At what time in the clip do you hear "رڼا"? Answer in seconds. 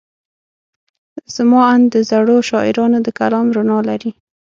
3.55-3.79